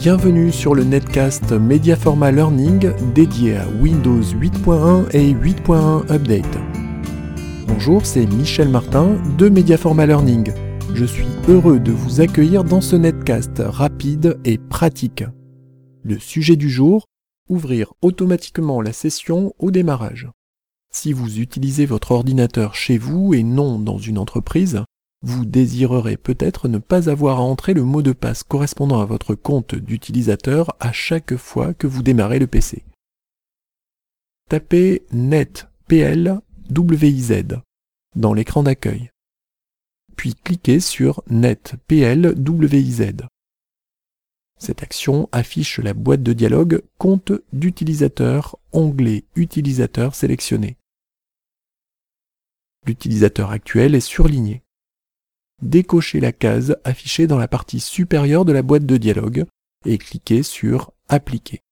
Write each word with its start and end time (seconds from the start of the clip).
Bienvenue 0.00 0.50
sur 0.50 0.74
le 0.74 0.82
netcast 0.82 1.52
Mediaforma 1.52 2.32
Learning 2.32 2.90
dédié 3.12 3.58
à 3.58 3.68
Windows 3.68 4.22
8.1 4.22 5.10
et 5.14 5.34
8.1 5.34 6.10
Update. 6.10 6.58
Bonjour, 7.66 8.06
c'est 8.06 8.24
Michel 8.24 8.70
Martin 8.70 9.18
de 9.36 9.50
Mediaforma 9.50 10.06
Learning. 10.06 10.54
Je 10.94 11.04
suis 11.04 11.26
heureux 11.48 11.78
de 11.78 11.92
vous 11.92 12.22
accueillir 12.22 12.64
dans 12.64 12.80
ce 12.80 12.96
netcast 12.96 13.58
rapide 13.58 14.40
et 14.46 14.56
pratique. 14.56 15.22
Le 16.02 16.18
sujet 16.18 16.56
du 16.56 16.70
jour, 16.70 17.04
ouvrir 17.50 17.92
automatiquement 18.00 18.80
la 18.80 18.94
session 18.94 19.52
au 19.58 19.70
démarrage. 19.70 20.30
Si 20.90 21.12
vous 21.12 21.40
utilisez 21.40 21.84
votre 21.84 22.12
ordinateur 22.12 22.74
chez 22.74 22.96
vous 22.96 23.34
et 23.34 23.42
non 23.42 23.78
dans 23.78 23.98
une 23.98 24.16
entreprise, 24.16 24.82
vous 25.22 25.44
désirerez 25.44 26.16
peut-être 26.16 26.68
ne 26.68 26.78
pas 26.78 27.10
avoir 27.10 27.38
à 27.38 27.42
entrer 27.42 27.74
le 27.74 27.84
mot 27.84 28.02
de 28.02 28.12
passe 28.12 28.42
correspondant 28.42 29.00
à 29.00 29.04
votre 29.04 29.34
compte 29.34 29.74
d'utilisateur 29.74 30.74
à 30.80 30.92
chaque 30.92 31.36
fois 31.36 31.74
que 31.74 31.86
vous 31.86 32.02
démarrez 32.02 32.38
le 32.38 32.46
PC. 32.46 32.84
Tapez 34.48 35.02
netplwiz 35.12 35.74
dans 38.16 38.32
l'écran 38.32 38.62
d'accueil, 38.62 39.10
puis 40.16 40.34
cliquez 40.34 40.80
sur 40.80 41.22
netplwiz. 41.28 43.16
Cette 44.58 44.82
action 44.82 45.28
affiche 45.32 45.78
la 45.78 45.94
boîte 45.94 46.22
de 46.22 46.34
dialogue 46.34 46.82
Compte 46.98 47.32
d'utilisateur, 47.52 48.58
onglet 48.72 49.24
Utilisateur 49.34 50.14
sélectionné. 50.14 50.76
L'utilisateur 52.86 53.52
actuel 53.52 53.94
est 53.94 54.00
surligné 54.00 54.62
décochez 55.62 56.20
la 56.20 56.32
case 56.32 56.76
affichée 56.84 57.26
dans 57.26 57.38
la 57.38 57.48
partie 57.48 57.80
supérieure 57.80 58.44
de 58.44 58.52
la 58.52 58.62
boîte 58.62 58.86
de 58.86 58.96
dialogue 58.96 59.44
et 59.84 59.98
cliquez 59.98 60.42
sur 60.42 60.92
Appliquer. 61.08 61.62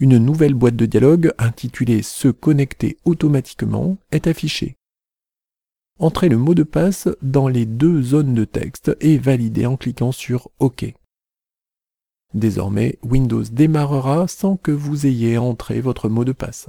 Une 0.00 0.18
nouvelle 0.18 0.54
boîte 0.54 0.74
de 0.74 0.86
dialogue 0.86 1.32
intitulée 1.38 2.02
Se 2.02 2.26
connecter 2.26 2.96
automatiquement 3.04 3.96
est 4.10 4.26
affichée. 4.26 4.76
Entrez 6.00 6.28
le 6.28 6.36
mot 6.36 6.54
de 6.54 6.64
passe 6.64 7.08
dans 7.22 7.46
les 7.46 7.66
deux 7.66 8.02
zones 8.02 8.34
de 8.34 8.44
texte 8.44 8.96
et 9.00 9.16
validez 9.16 9.66
en 9.66 9.76
cliquant 9.76 10.10
sur 10.10 10.50
OK. 10.58 10.92
Désormais, 12.34 12.98
Windows 13.04 13.44
démarrera 13.44 14.26
sans 14.26 14.56
que 14.56 14.72
vous 14.72 15.06
ayez 15.06 15.38
entré 15.38 15.80
votre 15.80 16.08
mot 16.08 16.24
de 16.24 16.32
passe. 16.32 16.68